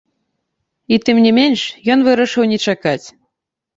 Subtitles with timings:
[0.95, 1.67] І, тым не менш,
[1.97, 3.01] ён вырашыў не чакаць.